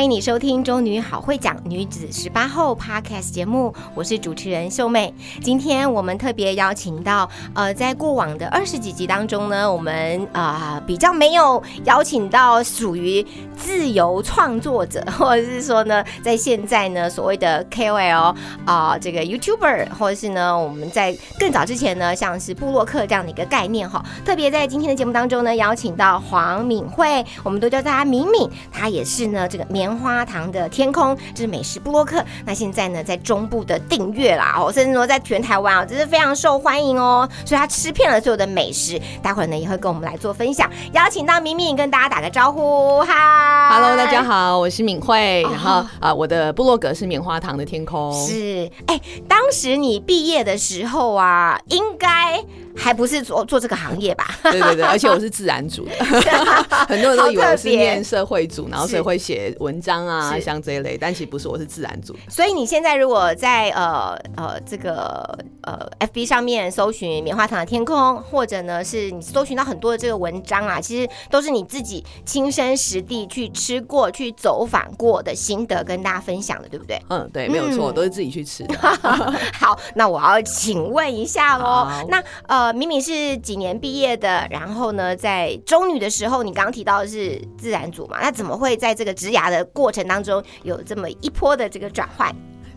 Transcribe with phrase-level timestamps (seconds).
[0.00, 5.12] 欢迎你收听《中女好会讲女子十八后》Podcast 节目，我是主持人秀妹。
[5.42, 13.22] 今天我们特别邀请到，呃，在过往的二十几集当中呢，我们啊、呃、比较没有邀请到属于
[13.58, 18.34] 自由创作者， 或者是说呢，在现在呢所谓的 KOL
[18.64, 24.02] 啊、这个 YouTuber，或者是呢我们在更早之前呢，像是布洛克这样的一个概念哈。
[24.24, 32.24] 特别在今天的节目当中呢，邀请到黄敏慧，我们都叫她敏敏，她也是呢这个棉花糖的天空，这是美食布洛克。
[32.44, 37.28] 那现在呢，在中部的订阅啦哦，甚至说在全台湾哦，这是非常受欢迎哦。
[37.44, 40.70] 所以他吃遍了所有的美食，待会儿呢也会跟我们来做分享。
[40.92, 44.22] 邀请到敏敏跟大家打个招呼，嗨 Hello，大家。
[44.22, 52.44] 好，我是敏慧，哦然后啊、呃我的部落格是棉花糖的天空，是，哎、当时你毕业的时候啊，应该
[52.76, 54.26] 还不是做做这个行业吧？
[54.50, 55.92] 对对对，而且我是自然组的，
[56.88, 62.16] 很多人都以为我是念社会组，然后所以会写文章啊，像这一类，但其实不是，我是自然组。
[62.28, 77.00] 所以你现在如果在呃呃这个呃 FB 上面搜寻棉花糖的天空，或者呢是你搜寻到很多的这个文章啊，其实都是你自己亲身实地去吃过、去走访过的心得跟大家分享的，对不对？
[77.08, 78.76] 嗯，对，没有错，嗯都是自己去吃的。
[79.58, 81.88] 好，那我要请问一下喽。
[82.08, 84.46] 那呃，呃敏敏是几年毕业的？
[84.50, 88.18] 然后呢，在中女的时候，你刚刚提到是自然组嘛？
[88.20, 92.30] 那怎么会在这个植牙的过程当中有这么一波的这个转换？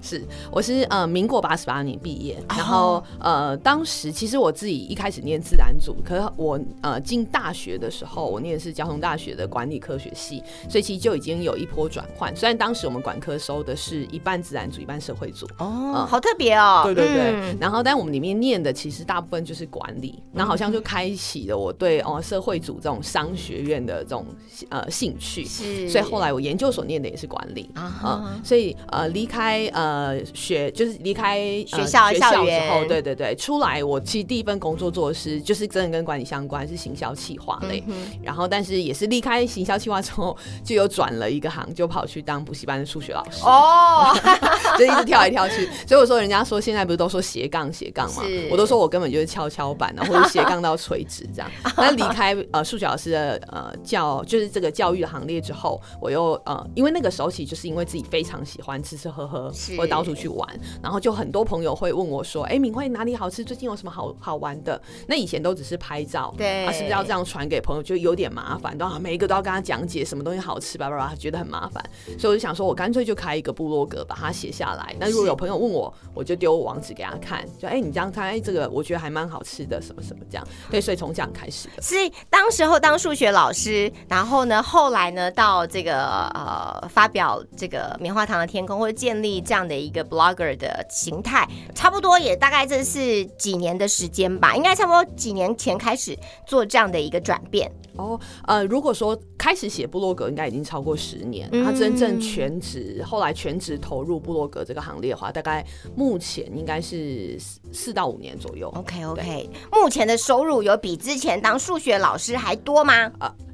[0.04, 0.22] 是，
[0.52, 12.36] 我是呃民国八十八年毕业，然后呃当时其实我自己一开始念自然组，可是我呃进大学的时候，我念的是交通大学的管理科学系，所以其实就已经有一波转换。
[12.36, 16.82] 虽然当时我们管科收的是一半自然组，一半社会组，哦，好特别哦。
[16.84, 24.26] 对对对，嗯然后但我们里面念的其实大部分就是管理，那好像就开启了我对哦社会组这种商学院的这种
[24.70, 29.93] 呃兴趣，是所以后来我研究所念的也是管理啊所以呃离开呃
[30.34, 31.38] 学就是离开、
[31.72, 43.44] 呃学校学校之校园后，对对对，出来我其实第一份工作做的是就是真的跟管理相关，是行销企划类，嗯然后但是也是离开行销企划之后，就又转了一个行，就跑去当补习班的数学老师。
[43.44, 44.16] 哦，
[44.78, 45.70] 就一直跳来跳去。
[45.88, 51.50] 所以我说，人家说现在不是都说斜杠 斜杠嘛，我都说我根本就是跷跷板啊，或者斜杠到垂直这样。
[51.78, 59.52] 那离开呃数学老师的呃教就是这个教育的行列之后，我又呃因为那个时候起就是因为自己非常喜欢吃吃喝喝
[59.88, 60.48] 到处去玩，
[60.82, 63.44] 然后就很多朋友会问我说：“哎、敏慧哪里好吃？
[63.44, 71.84] 最近有什么好好玩的？”那以前都只是拍照，对啊，是不是要这样传给朋友就有点麻烦，都要每一个都要跟他讲解什么东西好吃吧吧吧，觉得很麻烦，
[72.20, 74.96] 所以我就想说，我干脆就开一个部落格，把它写下来。
[75.00, 80.48] 那如果有朋友问我，我就丢网址给他看，就哎、你这样看，哎、这个我觉得还蛮好吃的，什么什么这样。
[80.70, 81.82] 对，所以从这样开始的。
[81.82, 81.96] 是
[82.30, 97.72] 当时候当数学老师，然后呢，后来呢，到这个呃发表这个棉花糖的天空，或者建立这样的一个 blogger 的形态，差不多也大概这是几年的时间吧，应该差不多几年前开始做这样的一个转变。
[97.96, 101.48] 哦，呃，如果说开始写部落格，应该已经超过十年。
[101.52, 105.64] 嗯他真正全职，后来全职投入部落格这个行列的话，大概
[105.96, 108.68] 目前应该是四四到五年左右。
[108.76, 113.12] OK OK，目前的收入有比之前当数学老师还多吗？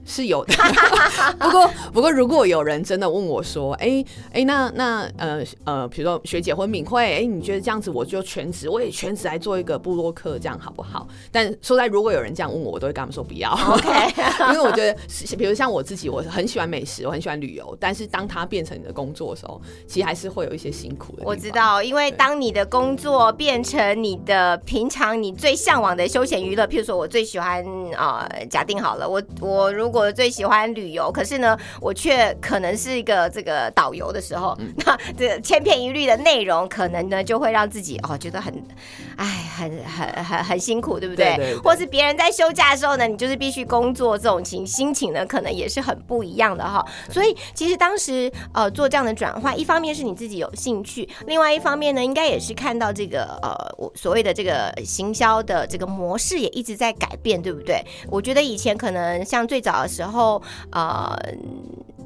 [0.10, 0.54] 是有的，
[1.38, 11.08] 不 过不过，如果有人真的问我说，哎、哎、那那呃呃，比如说学姐或敏慧，哎、你觉得这样子我就全职，我也全职来做一个部落客，这样好不好？
[11.32, 13.90] 但说实在，如果有人这样问我，我都会跟他们说不要 OK
[14.52, 14.98] 因为我觉得，
[15.38, 21.24] 比如像我自己，我很喜欢美食，我很喜欢旅游，但是当它变成你的工作的时候，其实还是会有一些辛苦的。
[21.26, 21.50] 我知。
[21.52, 38.54] 道，因为当你的工作变成你的平常你最向往的休闲娱乐，譬如说我最喜欢啊、呃假定好了，我我如果国最喜欢旅游，可是呢，我却可能是一个这个导游的时候， 那这千篇一律的内容，可能呢就会让自己哦觉得很，
[39.18, 39.26] 哎，
[39.58, 41.36] 很很很很辛苦，对不对？
[41.36, 46.86] 对对对或是别人在休假的时候呢，你就是必须工作，这种情心情呢，可能也是很不一样的哈。
[47.12, 57.84] 所以其实当时呃做这样的转换，一方面是你自己有兴趣，另外一方面呢，应该也是看到这个呃我所谓的这个行销的这个模式也一直在改变，对不对？
[58.10, 60.42] 我觉得以前可能像最早的时候，
[60.72, 61.18] 呃。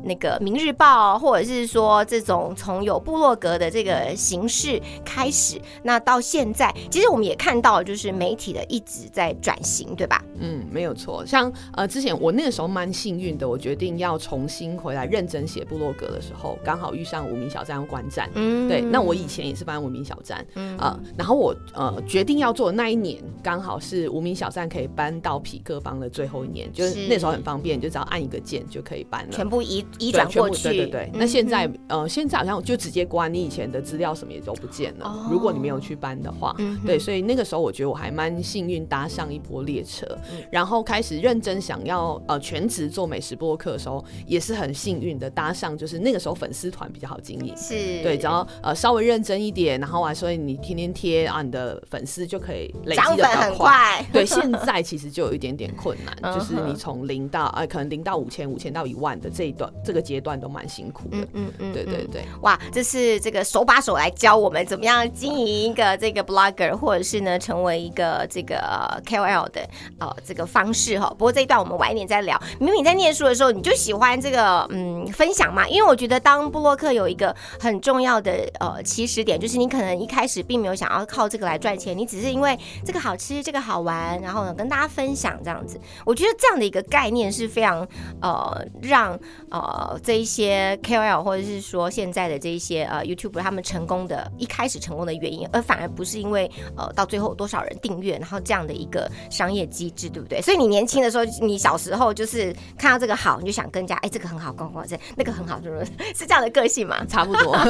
[0.04, 10.24] 那个《明日报》，或者是说这种从有部落格的这个形式开始，那到现在，其实我们也看到，就是媒体的一直在转型，对吧？
[10.40, 11.26] 嗯，没有错。
[11.26, 18.30] 像呃，之前我那个时候蛮幸运的，我决定要重新回来认真写部落格的时候，刚好遇上无名小站要关站。
[18.36, 20.46] 嗯对，那我以前也是办无名小站，
[20.78, 29.32] 啊、然后我呃决定要做的那一年，刚好是无名小站可以搬到匹克邦的最后一年，就是是那时候很方便，就只要按一个键就可以搬了。
[29.32, 31.10] 全部移移转过去，对对对。
[31.14, 35.06] 嗯那现在呃，现在好像就直接关，你以前的资料什么也都不见了。
[35.06, 47.56] 哦如果你没有去搬的话，嗯对，所以那个时候我觉得我还蛮幸运搭上一波列车，嗯然后开始认真想要呃全职做美食播客的时候，也是很幸运的搭上，就是那个时候粉丝团比较好经营。
[47.56, 47.74] 是
[48.04, 54.06] 对，只要呃稍微认真一点，然后啊，所以你天天贴啊，你的粉丝就可以累积涨粉很快。
[54.12, 61.18] 对，现在其实就有一点点困难， 嗯就是你从零到呃，可能零到五千，五千到一万的这一段这个阶段都蛮辛苦的。
[61.18, 61.74] 嗯嗯嗯，嗯。
[61.74, 69.68] 对对对，哇，这是这个手把手来教我们怎么样经营一个这个 blogger，或者是呢成为一个这个呃 KOL 的
[70.00, 71.10] 呃这个方式哈。
[71.10, 72.42] 不过这一段我们晚一点再聊。
[72.60, 85.80] 明明你在念书的时候你就喜欢这个嗯分享嘛，因为我觉得当布洛克有一个很重要的呃起始点，就是你可能一开始并没有想要靠这个来赚钱，你只是因为这个好吃，这个好玩，然后呢跟大家分享这样子。
[86.06, 87.88] 我觉得这样的一个概念是非常
[88.22, 89.18] 呃让
[89.50, 89.73] 呃
[90.04, 100.42] 这一些 KOL 或者是说现在的这一些呃 YouTuber 他们成功的一开始成功的原因，而反而不是因为呃到最后有多少人订阅，然后这样的一个商业机制，对不对？
[100.42, 105.86] 所以你年轻的时候，你小时候就是看到这个好，你就想跟人家哎这个很好，逛逛这那个很好，是不是
[106.16, 107.04] 是这样的个性嘛？
[107.06, 107.56] 差不多。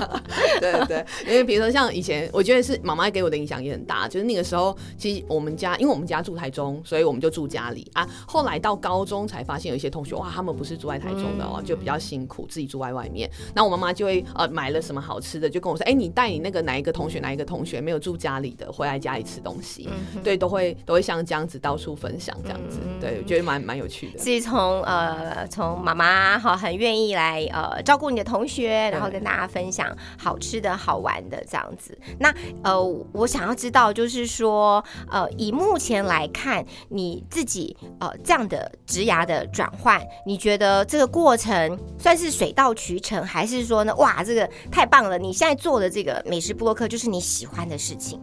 [0.60, 4.08] 对对，因为比如说像以前，我觉得是妈妈给我的影响也很大。
[4.08, 8.08] 就是那个时候，其实我们家，因为我们家住台中，所以我们就住家里啊。
[8.26, 13.30] 后来到高中才发现，有一些同学哇，他们不是住在台中的哦，就比较辛苦，自己住在外面。
[13.54, 19.88] 那我妈妈就会呃买了什么好吃的，就跟我说，哎、你带你那个哪一个同学，哪一个同学没有住家里的，回来家里吃东西。
[20.22, 22.78] 对，都会都会像这样子到处分享这样子。
[23.00, 24.18] 对，我觉得蛮蛮有趣的。
[24.18, 31.96] 是从呃从妈妈哈很愿意来呃照顾你的同学，然后跟大家分享好吃的好玩的这样子。
[32.18, 32.80] 那呃
[33.12, 45.18] 我想要知道就是说呃以目前来看你自己呃这样的职涯的转换，你觉得这个过程算是水到渠成，还是说呢哇这个太棒了？
[45.18, 48.20] 你现在做的这个美食播客就是你喜欢的事情？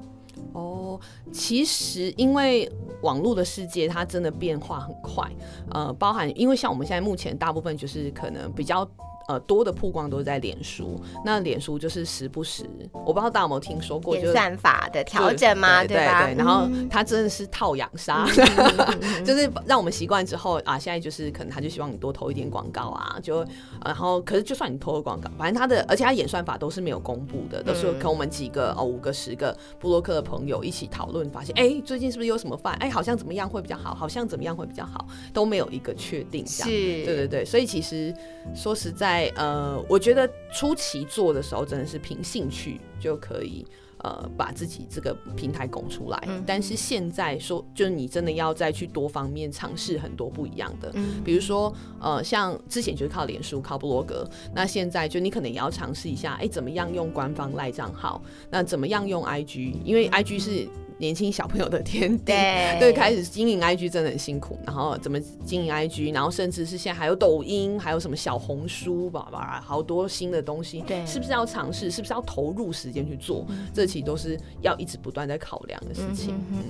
[0.54, 1.00] 哦，
[1.31, 5.30] 其实因为网络的世界它真的变化很快，
[5.72, 8.88] 呃，包含因为像我们现在目前大部分就是可能比较。
[9.27, 12.63] 呃，多的曝光都是在脸书，那脸书就是时不时，
[12.94, 15.83] 我不知道大家有没有听说过，就算法的调整吗？
[15.83, 16.25] 对吧？
[16.27, 18.25] 对，然后嗯它真的是套养杀，
[19.25, 23.45] 就是让我们习惯之后啊，现在就是可能他就希望你多投一点广告啊，就
[23.83, 32.73] 然后可是就算你投了广告，反正他的而且他演算法都是没有公布的，都是跟我们几个哦五个十个布洛克的朋友一起讨论，发现哎最近是不是有什么饭？
[32.75, 36.69] 哎好像怎么样会比较好，好像怎么样会比较好，都没有一个确定这样。
[36.69, 38.13] 是，对对对，所以其实
[38.56, 43.66] 说实在，呃，我觉得初期做的时候真的是凭兴趣就可以。
[44.04, 58.21] 呃，把自己这个平台拱出来，嗯但是现在说，就是你真的要再去多方面尝试很多不一样的，嗯比如说，呃，像之前就是靠脸书、靠部落格，那现在就你可能也要尝试一下，哎、怎么样用官方赖账号？
[58.52, 59.74] 那怎么样用 IG？
[59.83, 71.92] 因为 IG 是年轻小朋友的天地，对 对，开始经营 IG 真的很辛苦，然后怎么经营 IG，然后甚至是现在还有抖音，还有什么小红书吧吧，好多新的东西，对是不是要尝试？
[71.92, 73.45] 是不是要投入时间去做？
[73.73, 76.35] 这其实都是要一直不断在考量的事情。
[76.51, 76.63] 嗯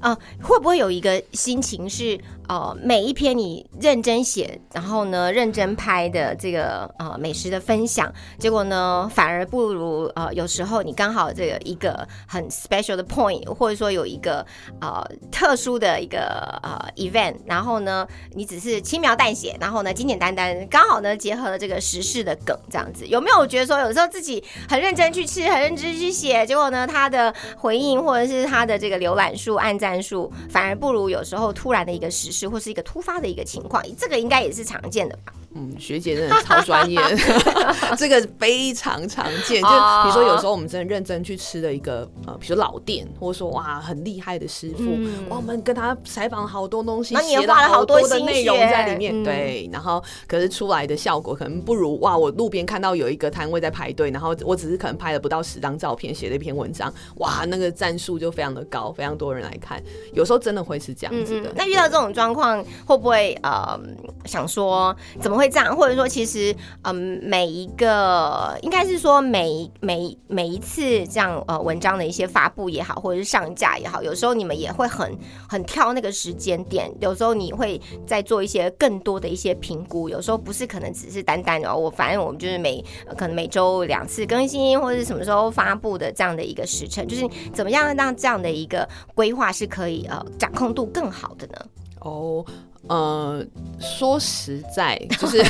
[0.00, 14.46] 呃，会不会有一个心情是，呃，每一篇你认真写，然后呢认真拍的这个呃美食的分享，结果呢反而不如呃有时候你刚好这个一个很 special 的 point，或者说有一个
[14.80, 35.32] 呃特殊的一个呃 event，然后呢你只是轻描淡写，然后呢简简单单，刚好呢结合了这个时事的梗这样子，有没有觉得说有时候自己很认真去吃，很认真去写，结果呢，他的回应或者是他的这个浏览数、按赞数，反而不如有时候突然的一个时事或是一个突发的一个情况，这个应该也是常见的吧？
[35.56, 36.98] 嗯，学姐真的超专业，
[37.96, 39.62] 这个非常常见。
[39.62, 44.84] 就比如说，有时候我们真的认真去吃的一个呃，比如说老店，或者说哇很厉害的师傅，
[45.28, 49.70] 哇，我们跟他采访了好多东西，写了好多的内容在里面，对。
[49.72, 59.80] 然后可是出来的效果可能不如哇，我路边看到有一个摊位在排队，然后我只是可能拍了不到十张照片，写了一篇文章，哇，那个赞数就非常的高，非常多人来看。
[60.12, 61.52] 有时候真的会是这样子的。
[61.54, 63.78] 那遇到这种状况，会不会呃
[64.24, 65.43] 想说怎么会？
[65.44, 82.82] 会这样，或者说，其实，嗯，每一个应该是说，每每每一次这样呃文章的一些发布也好，或者是上架也好，有时候你们也会很很挑那个时间点，有时候你会在做一些更多的一些评估，有时候不是可能只是单单的我，反正我们就是每
[83.16, 91.66] 可能每周两次更新，或者是什么时候发布的这样的一个时辰，就是怎么样让这样的一个规划是可以呃掌控度更好的呢？
[92.00, 92.44] 哦。
[92.88, 93.44] 呃，
[93.80, 95.42] 说实在，就是，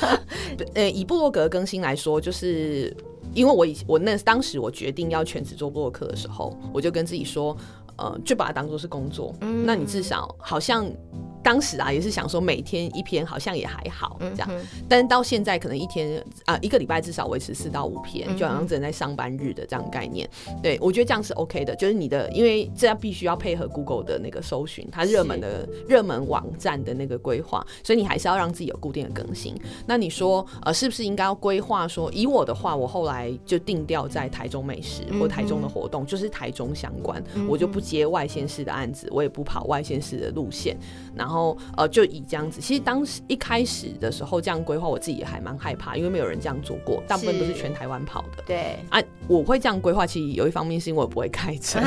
[0.74, 2.94] 呃，以部落格更新来说，就是
[3.34, 7.56] 因为我以我那当时我决定要全职做部落客的时候，我就跟自己说，
[7.96, 10.86] 呃，就把它当做是工作，那你至少好像。
[11.46, 14.50] 当时啊，也是想说每天一篇好像也还好这样，
[14.88, 20.28] 但是到现在可能一天啊一个礼拜至少维持四到五篇，就好像只能在上班日的这样概念。
[20.60, 29.54] 对我觉得这样是 OK 的，就是你的，因为这样必须要配合 Google 的那个搜寻，它热门的热门网站的那个规划，所以你还是要让自己有固定的更新。
[29.86, 40.76] 那你说呃，是不是应该要规划说，以我的话，我后来就定调在台中美食或台中的活动，就是台中相关，我就不接外县市的案子，我也不跑外县市的路线，
[41.14, 41.35] 然后。
[41.36, 42.62] 然后呃，就以这样子。
[42.62, 48.42] 其实当时一开始的时候，这样规划，我自己也还蛮害怕，因为没有人这样做过，大部分都是全台湾跑的。
[48.46, 51.78] 对啊，我会这样规划，其实有一方面是因为我不会开车。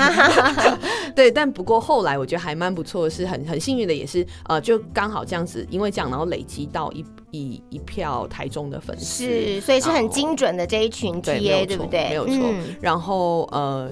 [1.15, 12.09] 对，但不过后来我觉得还蛮不错的，是很很幸运的，也是呃，就刚好这样子，因为这样，然后累积到一一一票台中的粉丝，是，所以是很精准的这一群 TA，对不对？
[12.09, 12.53] 没有错。
[12.79, 13.89] 然后呃。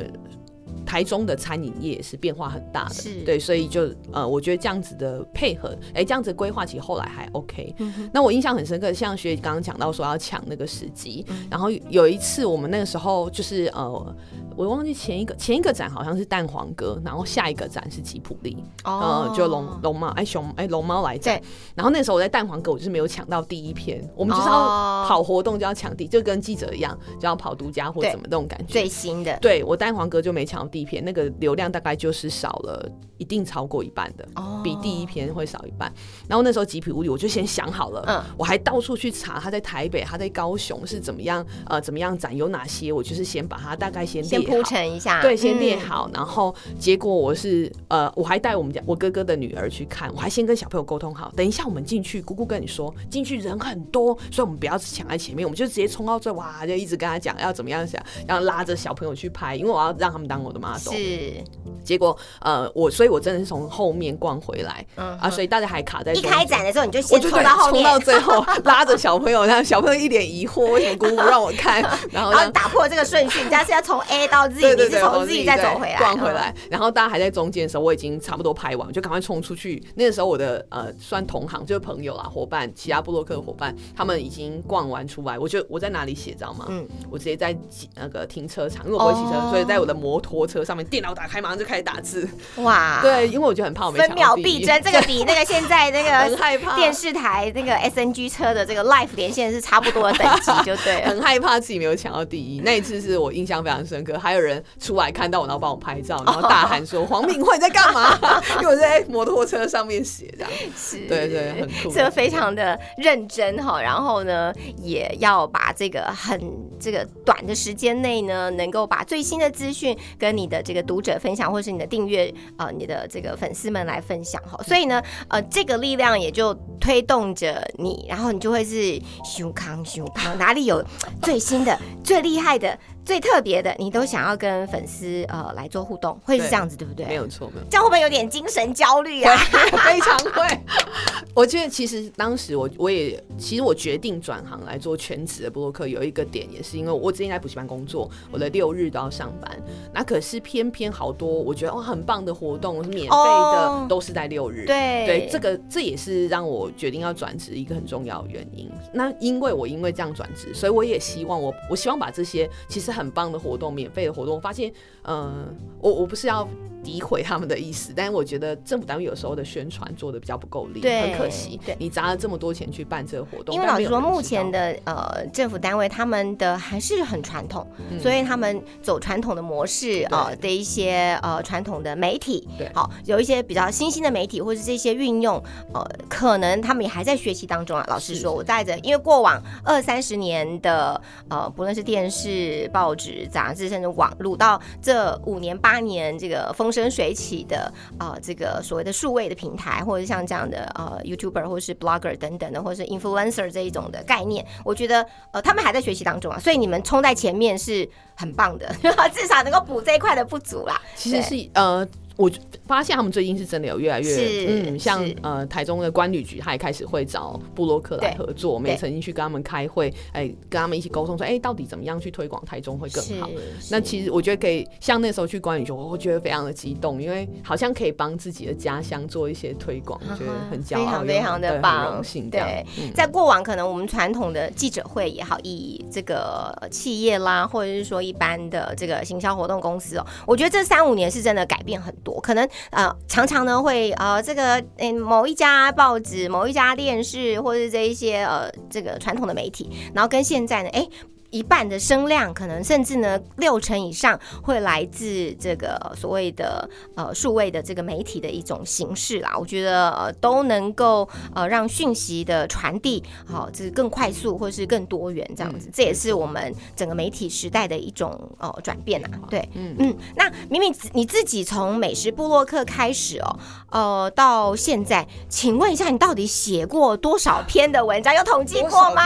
[0.88, 7.76] 台中的餐饮业是变化很大的，对，所以就呃，我觉得这样子的配合，哎，这样子规划其实后来还 OK。
[8.14, 14.16] 那我印象很深刻，像学姐刚刚讲到说要抢那个时机，然后有一次我们那个时候就是呃。
[14.58, 21.40] 我忘记前一个前一个展好像是蛋黄哥，然后下一个展是吉普力，哦，就龙龙猫哎熊哎龙猫来展，
[21.76, 28.74] 然后那时候我在蛋黄哥，我就是没有抢到第一篇，我们就是要跑活动就要抢第，就跟记者一样，就要跑独家或怎么那种感觉。
[28.74, 34.62] 最新的，对我蛋黄哥就没抢到第一篇，那个流量大概就是少了一定超过一半的，哦。
[34.64, 35.92] 比第一篇会少一半。
[36.28, 44.40] 然后那时候吉普力我就先想好了，嗯，我还到处去查他在台北他在高雄是怎么样呃怎么样展有哪些，我就是先把它大概先列。
[44.48, 60.94] 铺陈一下，对，先列好，然后结果我是呃，我还带我们家我哥哥的女儿去看，我还先跟小朋友沟通好，等一下我们进去，姑姑跟你说，进去人很多，所以我们不要抢在前面，我们就直接冲到最哇，就一直跟他讲要怎么样想，要拉着小朋友去拍，因为我要让他们当我的 model。
[60.94, 61.44] 是，
[61.84, 71.82] 结果呃，我所以，我真的是从后面逛回来，嗯啊，所以大家还卡在一开展的时候，你就先冲到后面，冲到最后，拉着小朋友，让小朋友一脸疑惑，为什么姑姑让我看，
[72.12, 74.48] 然后打破这个顺序，人家是要从 A 到。
[74.48, 79.84] 自己你是从自己再走回来，逛回来，然后大家还在中间的时候，我已经差不多拍完，就赶快冲出去。
[79.96, 85.38] 那个时候我的呃，算同行就是朋友啦，伙伴，其他布洛克的伙伴，他们已经逛完出来。
[85.38, 86.66] 我就我在哪里写，知道吗？
[86.70, 87.56] 嗯，我直接在
[87.96, 92.28] 那个停车场，因为我不会骑车，所以在我的摩托车上面，电脑打开，马上就开始打字。
[92.58, 102.62] 哇，对，因为我就很怕我分秒必争，这个比那个现在那个 很害怕电视台那个 SNG 车的这个 Life 连线是差不多的等级，就对， 很害怕自己没有抢到第一。
[102.64, 104.18] 那一次是我印象非常深刻。
[104.18, 108.18] 还有人出来看到我，然后帮我拍照，然后大喊说：“黄敏慧在干嘛？”
[108.62, 113.82] 因为我在摩托车上面写，这样是，对对，很酷，这个非常的认真哈。
[113.82, 116.42] 然后呢，也要把这个很
[116.80, 124.62] 这个短的时间内呢，能够把最新的资讯跟你的这个读者分享，或是你的订阅呃你的这个粉丝们来分享哈。
[124.64, 130.84] 所以呢，呃，这个力量也就推动着你，然后你就会是胸康胸康，哪里有
[131.22, 132.78] 最新的、最厉害的。
[133.08, 137.06] 最特别的，你都想要跟粉丝呃来做互动，会是这样子对不对？
[137.06, 137.66] 没有错，没有。
[137.70, 139.34] 这样会不会有点精神焦虑啊？
[139.86, 140.60] 非常会。
[141.34, 149.58] 我觉得其实当时我我也其实我决定转行来做全职的布洛克，有一个点也是因为我之前在补习班工作，我的六日都要上班，
[149.94, 154.66] 那可是偏偏好多我觉得哇很棒的活动是免费的，都是在六日。
[154.66, 158.70] 对对，这个这也是让我决定要转职一个很重要的原因。
[158.92, 162.97] 那因为我因为这样转职，所以我也希望我我希望把这些其实。
[162.98, 164.42] 很棒的活动，免费的活动。
[164.42, 164.74] 发现，
[165.04, 166.48] 嗯，我我不是要。
[166.88, 171.60] 诋毁他们的意思，但是我觉得政府单位有时候的宣传做的比较不够力，对很可惜。
[171.66, 171.76] 对。
[171.78, 178.00] 你砸了这么多钱去办这个活动，因为老实说，目前的呃政府单位他们的还是很传统，嗯。
[178.00, 182.72] 所以他们走传统的模式呃的一些呃传统的媒体，对。
[182.74, 185.42] 好有一些比较新兴的媒体或者这些运用，
[185.74, 187.86] 呃，可能他们也还在学习当中啊。
[187.90, 208.72] 老实说，是是我带着，因为过往二三十年的呃，不论是电视、报纸、杂志，甚至网络，到这五年八年这个风生水起的啊这个所谓的数位的平台，或者像这样的呃 YouTuber 或是 Blogger 等等的，或是 Influencer 这一种的概念，我觉得呃他们还在学习当中啊，所以你们冲在前面是很棒的，
[209.12, 210.80] 至少能够补这一块的不足啦。
[210.96, 212.30] 其实是呃，我
[212.66, 223.30] 发现他们最近是真的有越来越嗯，像呃台中的关旅局，他也开始会找布洛克来合作，我们也曾经去跟他们开会，哎，跟他们一起沟通说，哎，到底怎么样去推广台中会更好。
[223.70, 232.30] 那其实我觉得可以，像那时候去关旅局，我会觉得非常的激动，因为好像可以帮自己的家乡做一些推广，我觉得很骄傲，非常非常的棒，荣幸。
[232.32, 242.07] 对，嗯在过往可能我们传统的记者会也好，以这个企业啦，或者是说一般的这个行销活动公司哦，我觉得这三五年是真的改变很多。
[242.22, 250.88] 可能呃，常常呢会呃这个诶、某一家报纸、某一家电视，或是这一些呃这个传统的媒体，然后跟现在呢，哎、
[251.30, 259.36] 一半的声量，可能甚至呢六成以上会来自这个所谓的呃数位的这个媒体的一种形式啦。
[259.38, 269.10] 我觉得呃都能够呃让讯息的传递好、这是更快速或是更多元这样子，嗯这也是我们整个媒体时代的一种呃转变啊。
[269.30, 278.16] 对，嗯嗯，那明明你自己从美食部落客开始哦，呃，到现在，请问一下，你到底写过多少篇的文章？
[278.16, 279.04] 有统计过吗？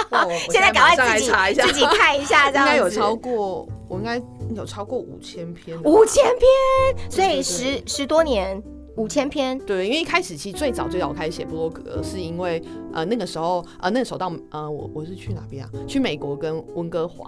[0.50, 2.72] 现在赶快自己查一下自己看一下， 这样子。
[2.72, 4.20] 应该有超过，我应该
[4.54, 8.60] 有超过五千篇五千篇，所以十十多年
[9.00, 15.70] 五千篇，对，因为一开始其实最早最早我开始写部落格，是因为呃那个时候呃那个时候到呃我我是去哪边啊？
[15.86, 17.24] 去美国跟温哥华，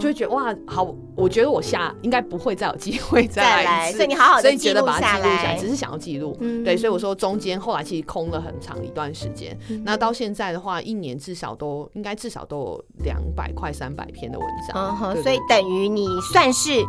[0.00, 6.36] 就会觉得哇好，我觉得我下应该不会再有机会再再来来一次，所以你好好地所以觉得记录把它记录下来下，只是想要记录。
[6.40, 9.56] 嗯对，所以我说中间后来其实空了很长一段时间。
[9.84, 14.88] 那到现在的话，一年至少都应该至少都有两百快三百篇的文章。
[14.88, 16.84] 嗯哼，对所以等于你算是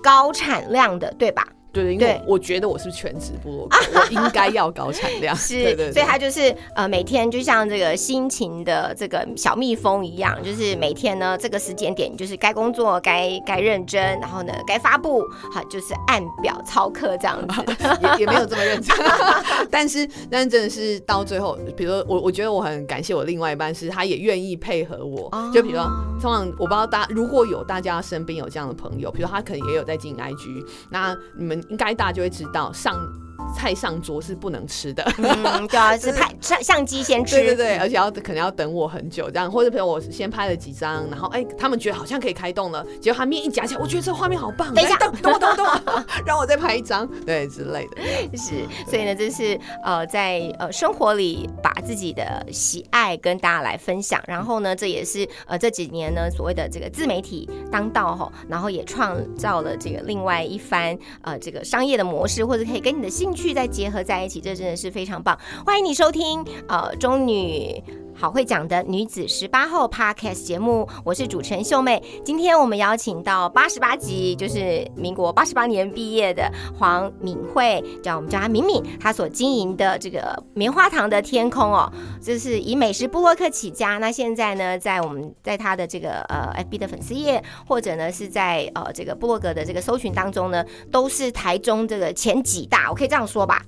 [0.00, 1.44] 高产量的，对吧？
[1.74, 5.34] 对对，因为我觉得我是全职部落客， 我应该要搞产量。
[5.36, 17.64] 是，对对对所以他就是呃每天就像这个辛勤的这个小蜜蜂一样，就是每天呢这个时间点就是该工作该该认真，然后呢该发布，好就是按表操课这样子。
[18.00, 18.96] 也也没有这么认真，
[19.70, 25.28] 但是但是真的是到最后，比如说我我觉得我很感谢我另外一半，是他也愿意配合我。
[25.32, 25.84] 哦就比如说，
[26.20, 33.23] 通常我不知道大家如果有大家身边有这样的朋友，比如他可能也有在经营 IG，那你们应该大家就会知道上。
[33.56, 44.96] 菜上桌是不能吃的，嗯，对啊， 是拍相相机先吃，对 对对，而且要可能要等我很久这样，或者比如我先拍了几张，然后哎、他们觉得好像可以开动了，结果他面一夹起来，我觉得这画面好棒，等一下。
[44.96, 48.36] 等我等我等我， 让我再拍一张，对之类的。
[48.36, 48.54] 是，
[48.88, 65.38] 所以呢，这是呃在呃生活里把自己的喜爱跟大家来分享，然后呢，这也是呃这几年呢所谓的这个自媒体当道哈，然后也创造了这个另外一番呃这个商业的模式，或者可以跟你的兴趣再结合在一起，这真的是非常棒。
[65.64, 67.82] 欢迎你收听呃中女。
[68.16, 72.00] 好会讲的女子十八号 Podcast 节目，我是主持人秀妹。
[72.24, 76.48] 今天我们邀请到八十八集，就是民国八十八年毕业的
[76.78, 83.98] 黄敏慧，叫我们叫她敏敏，她所经营的这个棉花糖的天空哦，就是以美食部落客起家。
[83.98, 93.60] 那现在呢，在我们在她的这个呃 FB 的粉丝页，或者呢是在呃这个部落格的这个搜寻当中呢，都是台中这个前几大，我可以这样说吧？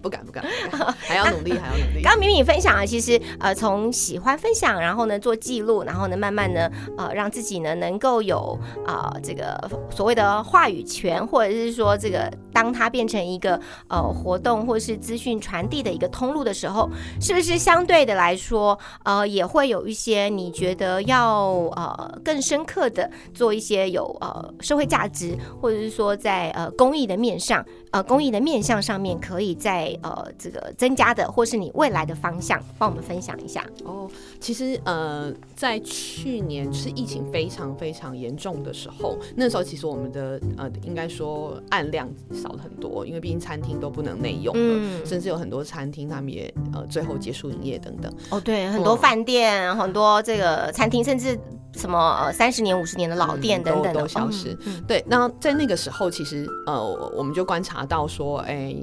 [0.00, 2.00] 不 敢不敢，不敢还要努力，还要努力。
[2.02, 9.60] 刚刚敏敏分享啊，其实是呃从喜欢分享，然后呢做记录，然后呢慢慢呢呃让自己呢能够有啊、这个
[9.90, 16.88] 所谓的话语权，或者是说这个当它变成一个呃活动或是资讯传递的一个通路的时候，
[17.20, 33.64] 是不是相对的来说呃也会有一些你觉得要呃更深刻的做一些有呃社会价值，或者是说在呃公益的面上呃公益的面向上面可以在呃这个增加的，或是你未来的方向，帮我们分享一下。
[33.84, 34.10] 哦，
[34.42, 48.12] 其实呃，在去年就是疫情非常非常严重的时候，那时候其实我们的呃，应该说案量少了很多，因为毕竟餐厅都不能内用了，嗯甚至有很多餐厅他们也呃最后结束营业等等。
[48.30, 51.38] 哦，对，很多饭店、很多这个餐厅，甚至
[51.74, 54.58] 什么呃三十年、五十年的老店嗯等等的都都消失。
[54.88, 58.74] 对，那在那个时候，其实呃，我我们就观察到说，哎、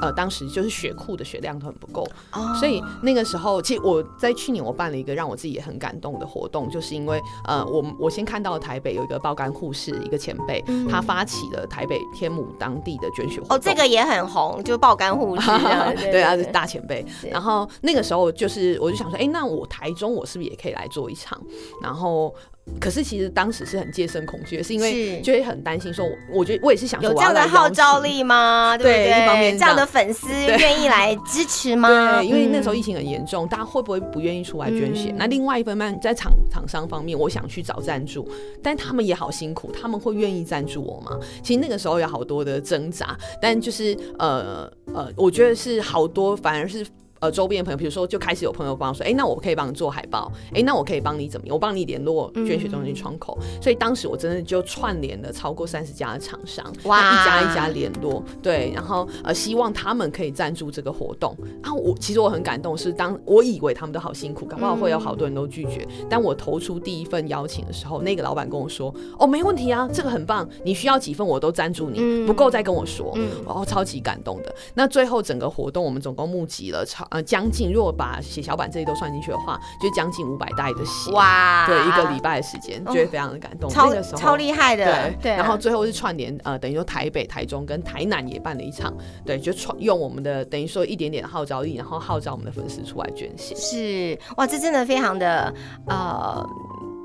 [0.00, 13.56] 呃，当时就是血库的血量都很不够，哦所以那个时候，其实我在去年我办了一个让我自己也很感动的活动，就是因为呃，我我先看到台北有一个爆肝护士，一个前辈，他发起了台北天母当地的捐血活动。
[13.56, 15.50] 嗯哦，这个也很红，就爆肝护士
[16.10, 17.04] 对啊，是大前辈。
[17.30, 21.40] 然后那个时候就是，我就想说，哎、那我台中我是不是也可以来做一场？
[21.82, 22.34] 然后，
[22.78, 28.76] 可是其实当时是很戒慎恐惧的，是因为是就会很担心说，我我觉得我也是想说有这样的号召力吗？
[28.78, 29.22] 对不对对？
[29.22, 32.20] 一方面是这样的粉丝愿意来支持吗？
[32.20, 35.10] 对，因为那时候嗯疫情很严重，大家会不会不愿意出来捐血？
[35.10, 38.26] 嗯那另外一方面，在厂厂商方面，我想去找赞助，
[38.62, 41.18] 但他们也好辛苦，他们会愿意赞助我吗？
[41.42, 46.86] 其实那个时候有好多的挣扎，但就是呃呃，我觉得是好多反而是。
[47.20, 51.54] 呃，周边的朋友，比如说，就开始有朋友帮我说，哎、那我可以帮你做海报，哎、那我可以帮你怎么样？
[51.54, 53.38] 我帮你联络捐血中心窗口。
[53.60, 61.36] 所以当时我真的就串联了超过三十家的厂商，哇一家一家联络，对，然后呃，希望他们可以赞助这个活动。
[61.62, 65.86] 啊，我其实我很感动，是当我以为他们都好辛苦，搞不好会有好多人都拒绝。
[66.08, 73.12] 但我投出第一份邀请的时候，那个老板跟我说：“哦，没问题啊，这个很棒，你需要几份我都赞助你，嗯不够再跟我说。
[73.16, 74.54] 嗯哦，超级感动的。
[74.72, 81.10] 那最后整个活动，我们总共募集了超呃将近，如果把血小板这些都算进去的话，就将近五百袋的血。
[81.12, 83.68] 哇，对，一个礼拜的时间，觉得非常的感动。
[83.70, 88.92] 超超厉害的对，对，然后最后是串联，呃，等于说台北、台中跟台南也办了一场，
[89.24, 93.54] 对，就串用我们的等于说一点点的号召力，然后号召我们的粉丝出来捐血。
[93.56, 95.52] 是哇，这真的非常的
[95.86, 96.46] 呃。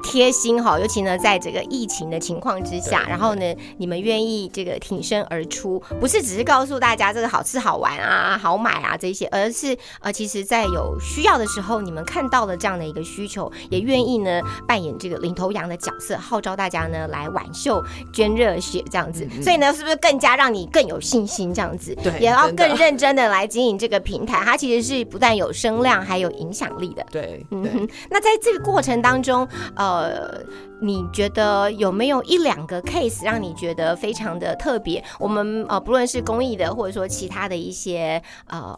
[0.03, 21.95] 贴心哈，尤其呢，在这个疫情的情况之下，然后呢，你们愿意这个挺身而出，不是只是告诉大家这个好吃好玩啊、好买啊这些，而是呃，其实在有需要的时候，你们看到了这样的一个需求，也愿意呢扮演这个领头羊的角色，号召大家呢来挽袖捐热血这样子，所以呢，是不是更加让你更有信心这样子？
[22.03, 27.05] 对也要更认真的来经营这个平台，它其实是不但有声量，还有影响力的。
[27.11, 30.41] 对对，嗯哼，那在这个过程当中，呃，呃
[30.81, 35.03] 你觉得有没有一两个 case 让你觉得非常的特别？
[35.19, 38.77] 我们呃，不论是公益的，或者说其他的一些呃。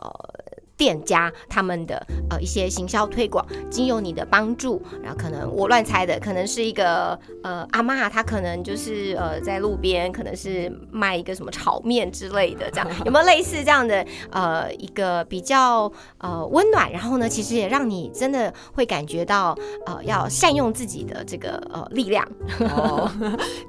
[0.77, 22.23] 店家他们的呃一些行销推广，经由你的帮助，然后可能我乱猜的，可能是一个呃阿妈，她可能就是呃在路边，可能是卖一个什么炒面之类的，这样 有没有类似这样的呃一个比较呃温暖，然后呢，其实也让你真的会感觉到呃要善用自己的这个呃力量，
[22.77, 23.09] 哦，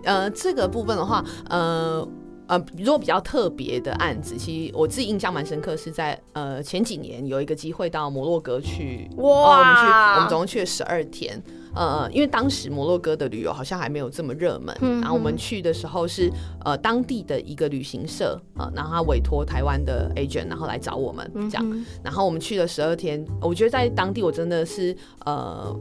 [0.05, 2.07] 呃，这个部分的话，呃。
[2.49, 11.41] 呃，如果比较特别的案子，其实我自己印象蛮深刻，是在呃前几年有一个机会到摩洛哥去，哇哦我们去，我们总共去了十二天。
[11.79, 16.29] 呃，因为当时摩洛哥的旅游好像还没有这么热门，嗯然后我们去的时候是
[16.65, 25.73] 呃当地的一个旅行社，呃，然后他委托台湾的 agent，然后来找我们这样，嗯然后我们去了十二天，我觉得在当地我真的是呃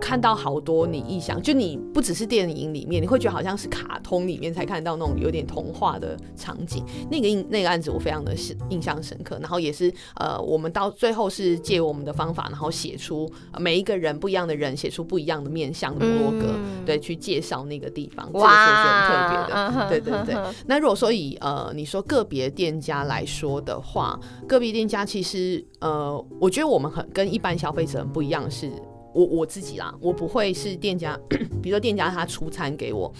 [0.00, 6.82] 看到好多你意想，就你不只是电影里面，你会觉得好像是卡通里面才看到那种有点童话的场景。
[7.10, 19.54] 那个印那个案子我非常的是印象深刻，然后也是呃我们到最后是借我们的方法，然后写出、呃每一个人不一样的人写出不一样的面向的摩洛哥，嗯对，去介绍那个地方，这个是我觉得很特别的。
[19.54, 28.70] 嗯对对对那如果说以呃你说个别店家来说的话，个别店家其实呃，我觉得我们很跟一般消费者很不一样的是，
[29.14, 31.18] 我我自己啦，我不会是店家，
[31.62, 33.12] 比如说店家他出餐给我，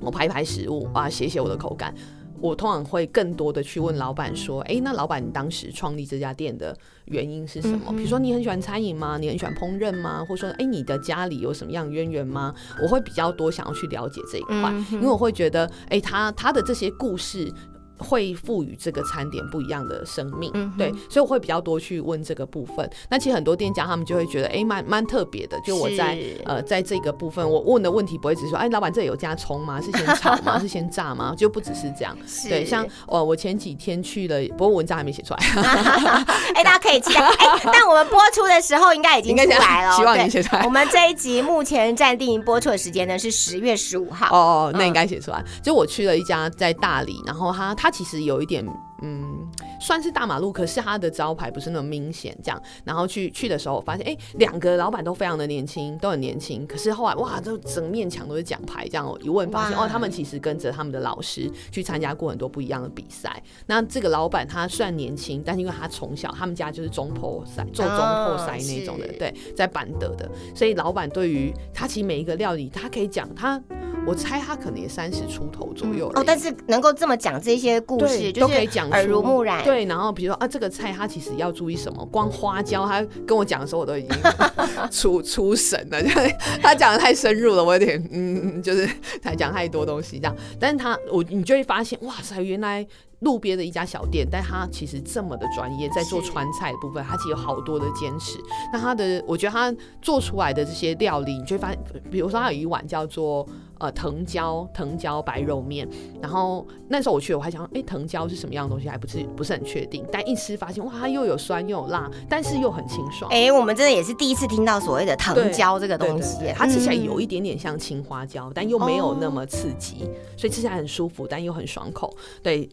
[0.00, 1.94] 我拍一拍食物啊，写写我的口感。
[2.40, 7.92] 我通常会更多的去问老板说，哎、那老板你当时创立这家店的原因是什么？
[7.92, 9.18] 比如说你很喜欢餐饮吗？
[9.18, 10.24] 你很喜欢烹饪吗？
[10.28, 12.54] 或者说，哎、你的家里有什么样渊源吗？
[12.82, 17.52] 我会比较多想要去了解这一块，因为我会觉得，哎、他他的这些故事。
[17.98, 22.88] 会赋予这个餐点不一样的生命，嗯对，所以我会比较多去问这个部分。
[23.08, 25.58] 那其实很多店家他们就会觉得，哎、蛮蛮特别的。
[25.60, 29.80] 就我在呃，在这个部分，我问的问题不会只是说，哎，老板这里有加葱吗？
[29.80, 30.58] 是先炒吗？
[30.60, 31.34] 是先炸吗？
[31.36, 32.16] 就不只是这样。
[32.48, 35.40] 对，像呃，我前几天去了，不过文章还没写出来，
[36.54, 37.20] 哎，大家可以期待。
[37.20, 39.96] 哎，但我们播出的时候应该已经出来了哦。
[39.98, 44.28] 希望已经写出来我们这一集目前暂定播出的时间呢是十月十五号。
[44.30, 45.42] 哦，那嗯应该写出来。
[45.62, 48.66] 就我去了一家在大理，然后他他它其实有一点
[49.02, 49.46] 嗯，
[49.80, 52.60] 算是大马路，可是它的招牌不是那么明显这样。
[52.82, 56.66] 然后去去的时候，发现哎，两个老板都非常的年轻，都很年轻。
[56.66, 63.40] 可是后来哇，就整面墙都是奖牌，这样一问发现哦，他们其实跟着他们的老师去参加过很多不一样的比赛。
[63.66, 73.62] 那这个老板他虽然年轻，但是因为他从小他们家就是中破赛做中破赛那种的，对，在板德的，所以老板对于他其实每一个料理，他可以讲他。
[74.06, 79.64] 我猜他可能也三十出头左右哦，但是能够这么讲这些故事，都可以讲耳濡目染。
[79.64, 82.06] 对，然后比如说啊，这个菜他其实要注意什么？
[82.06, 84.10] 光花椒，他跟我讲的时候，我都已经
[84.92, 86.08] 出出神了，就
[86.62, 88.88] 他讲的太深入了，我有点嗯，就是
[89.20, 90.36] 他讲太多东西这样。
[90.60, 92.86] 但是他我你就会发现，哇塞，原来。
[93.26, 98.38] 路边的一家小店，但他其实这么的专业，在做川菜的部分，他其实有好多的坚持。
[98.72, 103.44] 那他的，我觉得他做出来的这些料理，你就会发现，比如说他有一碗叫做
[103.78, 105.88] 呃藤椒藤椒白肉面，
[106.22, 110.06] 然后那时候我去，我还想，哎，藤椒是什么样的东西，还不是不是很确定。
[110.12, 113.28] 但一吃发现，哇，它又有酸又有辣，但是又很清爽。
[113.32, 120.08] 哎，我们真的也是第一次听到所谓的藤椒这个东西，它吃起来有一点点像青花椒，但又没有那么刺激，
[120.38, 122.14] 所以吃起来很舒服，但又很爽口。
[122.40, 122.68] 对，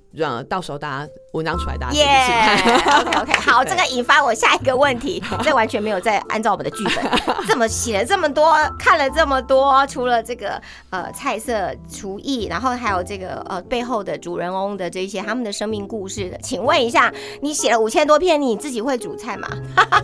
[0.50, 0.54] 让。
[0.54, 2.06] 到时候大家文章出来，大家耶，
[3.02, 7.04] OK OK，好，这个引发我下一个问题， 这完全没有在按照我们的剧本，
[7.50, 19.48] 这么写了这么多，看了这么多，除了这个呃菜色厨艺，然后还有这个呃背后的主人翁的这些他们的生命故事的，请问一下，你写了五千多篇，你自己会煮菜吗？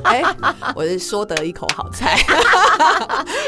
[0.06, 0.24] 哎，
[0.74, 2.18] 我是说得一口好菜，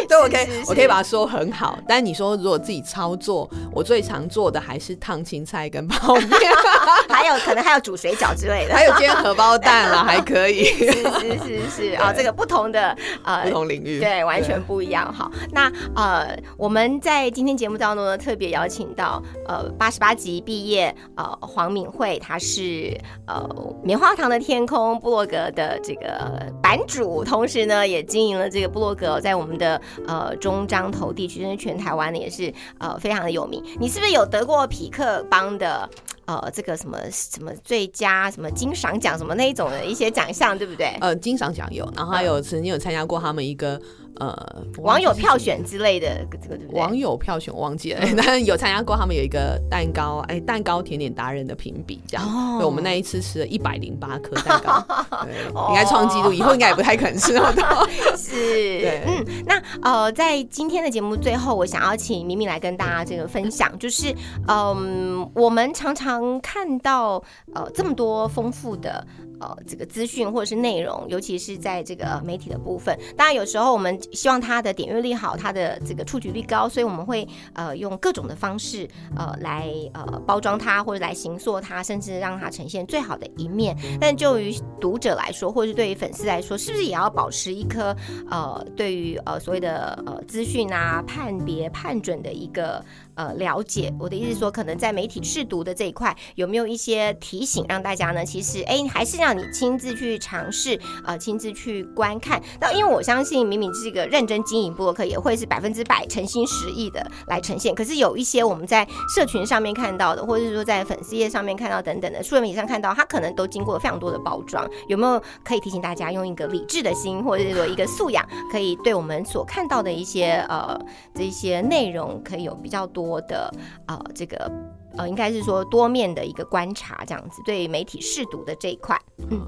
[0.07, 6.29] 对，我可以我可以把它说很好，但你说如果自己操作，我最常做的还是烫青菜跟泡面。
[7.09, 10.63] 还有可能还有煮水饺之类的，还有煎荷包蛋了，还可以。
[10.81, 15.13] 是是是是啊，这个不同的呃不同领域，对，完全不一样。
[15.13, 23.47] 好，那呃我们在今天节目当中呢，特别邀请到呃八十八级毕业呃黄敏慧，她是呃
[23.83, 33.63] 棉花糖的天空部落格的这个版主，同时呢也经营了这个部落格，在我们的呃中彰投地区，甚至全台湾呢也是呃非常的有名。
[33.79, 35.89] 你是不是有得过匹克帮的？
[36.39, 40.95] 呃，这个什么什么最佳什么金赏奖什么那一种的一些奖项，对不对？
[40.99, 43.81] 呃，金赏奖有，然后还有曾经有参加过他们一个。
[44.19, 44.35] 呃，
[44.79, 46.79] 网友票选之类的，这个对不对？
[46.79, 48.95] 网友票选忘记了， 但有参加过。
[48.95, 52.25] 他们有一个蛋糕，哎，蛋糕甜点达人的评比，这样。
[52.25, 52.65] 哦。
[52.65, 54.85] 我们那一次吃了一百零八颗蛋糕，
[55.69, 57.63] 应该创纪录，以后应该也不太可能吃那么多。
[58.15, 58.31] 是。
[58.79, 59.03] 对。
[59.07, 64.13] 嗯，那呃，在今天的节目最后，我想要请明明来跟大家这个分享，就是
[64.47, 67.23] 嗯，我们常常看到
[67.55, 69.05] 呃这么多丰富的。
[69.41, 83.75] 呃，这个资讯或者是内容，尤其是在这个媒体的部分，当然有时候我们希望它的点阅率好，它的这个触及率高，所以我们会呃用各种的方式呃来呃包装它，或者来形塑它，甚至让它呈现最好的一面。
[83.99, 87.95] 但就于读者来说，或者是对于粉丝来说，是不是也要保持一颗
[88.29, 92.85] 呃对于呃所谓的呃资讯啊判别判准的一个？
[93.21, 98.25] 呃，了解我的意思说，可能在媒体试读的这一块，有没有一些提醒让大家呢？
[98.25, 102.41] 其实，哎，还是让你亲自去尝试，呃，亲自去观看。
[102.59, 107.75] 那因为我相信，明明是一个认真经营博客，也会是百分之百诚心实意的来呈现。
[107.75, 114.67] 可是有一些我们在社群上面看到的，或者是说在粉丝页上面看到等等的，数位媒体上看到，它可能都经过了非常多的包装。
[114.87, 120.75] 有没有可以提醒大家，用一个理智的心，或者是说一个素养，可以对我们所看到的一些呃
[121.13, 123.10] 这些内容，可以有比较多。
[123.11, 123.51] 我的
[123.85, 124.49] 啊，这个
[124.97, 128.99] 呃，应该是说多面的一个观察，这样子对媒体试读的这一块，
[129.29, 129.41] 嗯。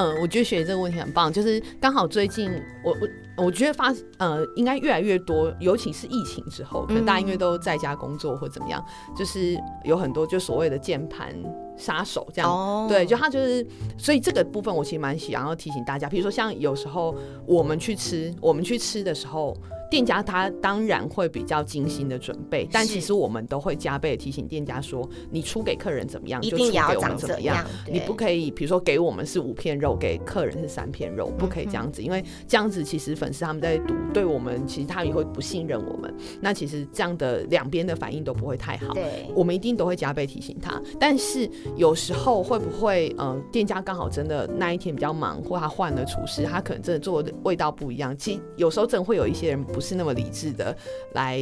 [0.00, 2.48] 嗯，我觉得学姐这个问题很棒，就是刚好最近
[2.84, 8.80] 我我我觉得发呃，应该越来越多，尤其是疫情之后，可能大家因为都在家工作或怎么样，
[9.16, 11.34] 就是有很多就所谓的键盘
[11.76, 13.66] 杀手这样，对，就他就是，
[13.98, 17.12] 所以这个部分我其实蛮想要提醒大家，比如说像有时候
[17.44, 19.52] 我们去吃，我们去吃的时候。
[19.90, 27.64] 店家他当然会比较精心的准备，但其实我们都会加倍提醒店家说，你出给客人怎么样，就出给我们怎么样。
[27.86, 36.12] 你不可以，比如说给我们是五片肉，给客人是三片肉，不可以这样子，因为这样子其实粉丝他们在读，对我们其实他也会不信任我们。
[36.40, 38.92] 那其实这样的两边的反应都不会太好。
[38.94, 40.82] 对，我们一定都会加倍提醒他。
[40.98, 48.16] 但是有时候会不会，嗯，店家刚好真的那一天比较忙，或他换了厨师，他可能真的做的味道不一样。
[48.18, 49.58] 其实有时候真的会有一些人。
[49.68, 50.74] 不是那么理智的
[51.12, 51.38] 来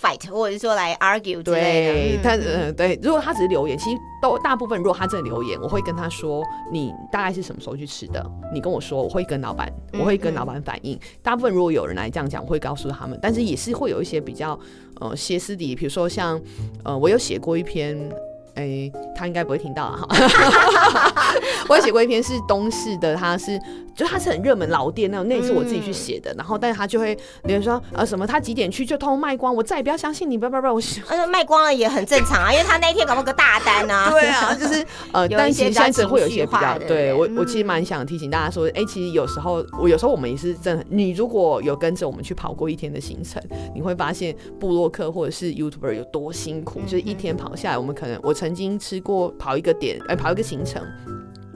[0.00, 2.22] fight，或者是说来 argue 之类的。
[2.22, 8.24] 他嗯对，如果他只是留言，其实都大部分，如果他真的留言，我会跟他说，你大概是什么时候去吃的？
[8.52, 10.98] 你跟我说，我会跟老板，我会跟老板反映。
[11.22, 13.18] 大部分如果有人来这样讲，我会告诉他们。
[13.20, 14.58] 但是也是会有一些比较
[15.00, 16.40] 呃歇斯底，比如说像
[16.84, 17.96] 呃，我有写过一篇。
[18.58, 20.00] 哎，他应该不会听到啊。
[20.08, 21.34] 哈。
[21.68, 23.58] 我也写过一篇是东市的，他是
[23.94, 26.32] 就他是很热门老店那种，那也是我自己去写的。
[26.36, 34.10] 然后，但是他就会有人说啊什么，他几点去就通卖光，我再也不要相信你，不不不，我 呃卖光了也很正常啊，因为他那一天搞不个大单啊。
[34.10, 43.42] 对啊，就是呃， 但其实现在会有一些比较，对我我其实蛮想提醒大家说，哎，其实有时候我有时候我们也是真的，你如果有跟着我们去跑过一天的行程，
[43.74, 50.82] 你会发现布洛克或者是 YouTuber 有多辛苦，就是一天跑下来，我们可能我曾经吃过跑一个点，哎，跑一个行程。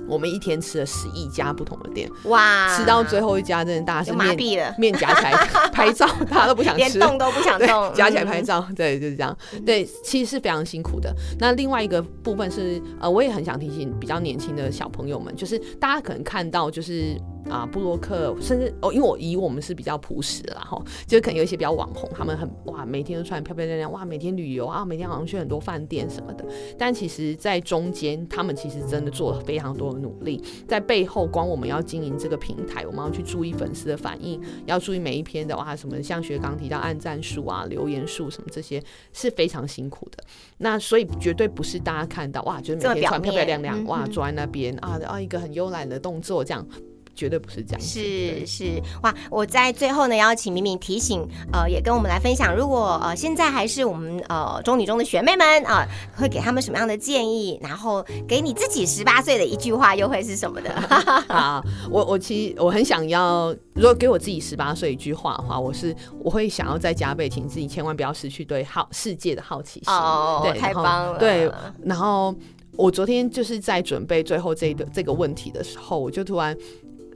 [0.09, 2.77] 我们一天吃了十一家不同的店，哇！
[2.77, 5.33] 吃到最后一家真的大家是麻痹了，面夹起来
[5.73, 9.35] 拍照，大家都不想吃，连动都不想动，夹起来拍照，对，就是这样。
[9.65, 11.15] 对，其实是非常辛苦的。
[11.39, 17.17] 那另外一个部分是，呃，我也很想提醒比较年轻的小朋友们，就是大家可能看到就是。
[17.51, 26.45] 啊，布洛克，甚至哦，因为我以我们是比较朴实的啦，哈，就可能有一些比较网红，他们很哇，每天都穿漂漂亮亮，哇，每天旅游啊，每天好像去很多饭店什么的。
[26.79, 40.23] 但其实，在中间，他们其实真的做了非常多的努力，在背后，光我们要经营这个平台，我们要去注意粉丝的反应，要注意每一篇的哇，什么像学刚提到按赞数啊、留言数什么这些，是非常辛苦的。
[40.59, 46.67] 那所以绝对不是大家看到哇，就是每天穿漂漂亮亮，哇，坐在那边啊啊，一个很慵懒的动作这样。
[47.15, 49.15] 绝对不是这样，是是哇！
[49.31, 57.59] 我在最后呢，邀请敏敏提醒，呃，也跟我们来分享，如果呃现在还是我们呃中女中的学妹们啊，会给他们什么样的建议？
[57.63, 60.71] 然后给你自己十八岁的一句话，又会是什么的？
[61.29, 69.93] 啊，我我其实我很想要，如果给我自己十八岁一句话的话，我是我会想要再加倍，请自己千万不要失去对好世界的好奇心。
[69.93, 71.19] 哦，对，太棒了。
[71.19, 71.51] 对，
[71.85, 72.35] 然后
[72.77, 76.57] 我昨天就是在准备最后这个这个问题的时候，我就突然。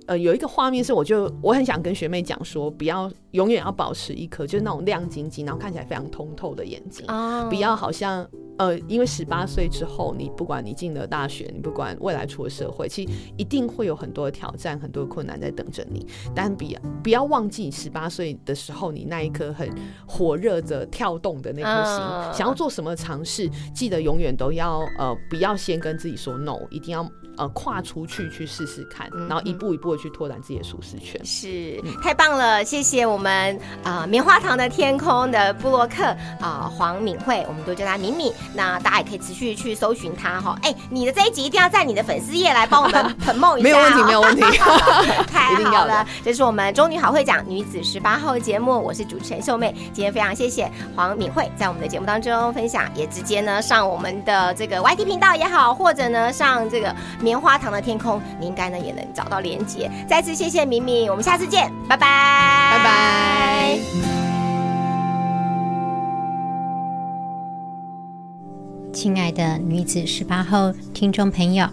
[0.06, 7.04] 呃，有一个画面是，我就我很想跟学妹讲说，不要永远要保持一颗就是那种亮晶晶，然后看起来非常通透的眼睛，
[7.48, 8.24] 不要好像
[8.56, 16.06] 呃，因为十八岁之后，你不管你进了大学，你不管未来出了社会，其实一定会有很多的挑战，很多的困难在等着你。
[16.34, 19.68] 但比不要忘记十八岁的时候，你那一颗很
[20.06, 27.04] 火热的跳动的那颗心，想要做什么尝试，记得永远都要呃，不要先跟自己说 no，一定要。
[27.36, 32.64] 呃，跨出去去试试看，然后一步一步的去拓展自己的舒适圈，是太棒了！
[32.64, 36.04] 谢谢我们啊，棉花糖的天空的布洛克
[36.40, 38.32] 啊，黄敏慧，我们都叫她敏敏。
[38.54, 40.58] 那大家也可以持续去搜寻她哈。
[40.62, 44.42] 哎，你的这一集一定要在你的粉丝页来帮我们 捧梦一下，没有问题，没有问题，
[45.30, 46.06] 太好了！
[46.24, 49.74] 这是我们中女好会讲女子十八号节目，我是主持人秀妹。
[49.92, 56.94] 今天非常谢谢黄敏慧在我们的节目当中分享，也直接呢上我们的这个 YT 频道也好，或者呢上这个。
[57.26, 59.90] 棉花糖的天空，你应该呢也能找到连接。
[60.08, 63.78] 再次谢谢明明，我们下次见，拜拜，拜拜。
[68.92, 71.66] 亲爱的女子十八号听众朋友，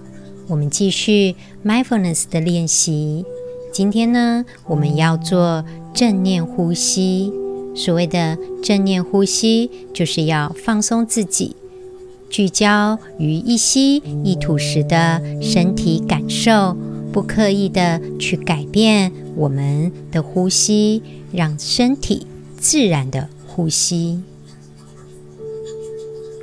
[0.48, 3.24] 我们继续 mindfulness 的练习。
[3.72, 5.64] 今天呢，我们要做
[5.94, 7.32] 正念呼吸。
[7.76, 11.56] 所谓的正念呼吸，就是要放松自己。
[12.34, 16.76] 聚焦于一吸一吐时的身体感受，
[17.12, 22.26] 不刻意的去改变我们的呼吸，让身体
[22.58, 24.20] 自然的呼吸。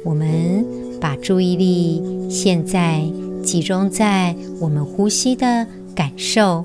[0.05, 0.65] 我们
[1.01, 3.03] 把注意力现在
[3.43, 6.65] 集中在我们呼吸的感受，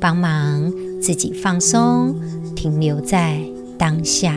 [0.00, 2.16] 帮忙自己放松，
[2.56, 3.40] 停留在
[3.78, 4.36] 当下。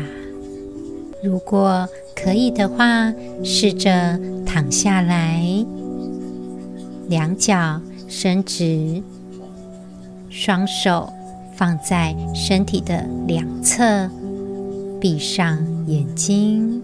[1.23, 5.43] 如果可以的话，试着躺下来，
[7.09, 9.03] 两脚伸直，
[10.29, 11.11] 双手
[11.55, 14.09] 放在身体的两侧，
[15.01, 16.81] 闭上眼睛。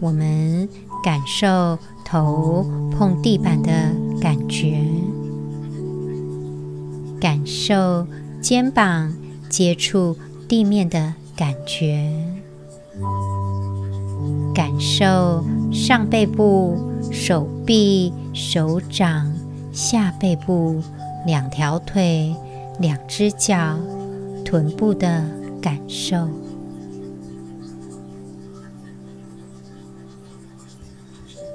[0.00, 0.68] 我们
[1.02, 3.70] 感受头碰地板的
[4.20, 4.80] 感觉，
[7.20, 8.06] 感受
[8.40, 9.14] 肩膀
[9.48, 10.16] 接触
[10.48, 12.10] 地面的感觉。
[14.54, 16.78] 感受上背部、
[17.12, 19.32] 手臂、手掌、
[19.72, 20.82] 下背部、
[21.26, 22.34] 两条腿、
[22.78, 23.78] 两只脚、
[24.44, 25.24] 臀部的
[25.60, 26.28] 感受。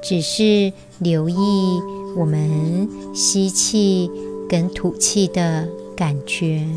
[0.03, 1.79] 只是留意
[2.17, 4.11] 我们吸气
[4.49, 6.67] 跟吐气的感觉，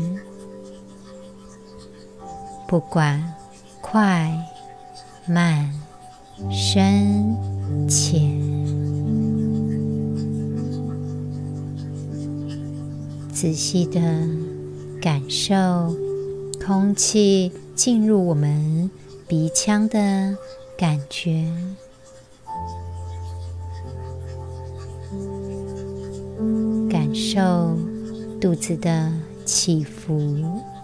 [2.67, 3.33] 不管
[3.81, 4.31] 快
[5.27, 5.67] 慢
[6.51, 7.35] 深
[7.89, 8.21] 浅。
[13.33, 13.99] 仔细的
[15.01, 15.95] 感受
[16.65, 18.89] 空气进入我们
[19.27, 20.37] 鼻腔的
[20.77, 21.51] 感觉。
[26.89, 27.75] 感受
[28.39, 29.11] 肚子的
[29.43, 30.74] 起伏。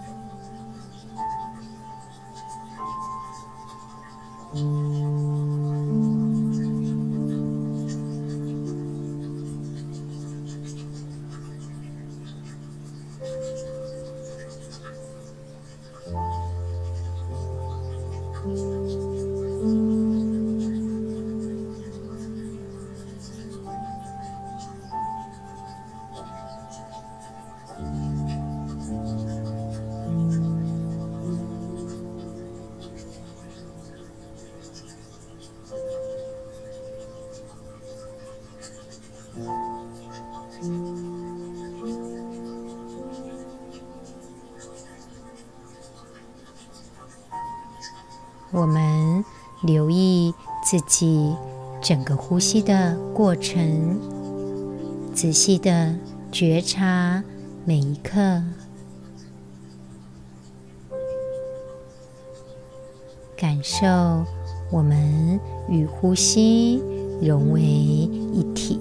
[4.53, 4.90] 我
[50.71, 51.35] 自己
[51.81, 53.99] 整个呼吸的过程，
[55.13, 55.93] 仔细的
[56.31, 57.21] 觉察
[57.65, 58.41] 每一刻，
[63.35, 63.85] 感受
[64.71, 66.81] 我们与呼吸
[67.21, 68.79] 融为一体。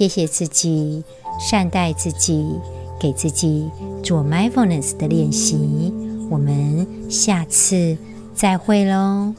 [0.00, 1.04] 谢谢自己，
[1.38, 2.42] 善待自己，
[2.98, 3.68] 给自己
[4.02, 5.92] 做 mindfulness 的练习。
[6.30, 7.98] 我们下次
[8.34, 9.34] 再会喽。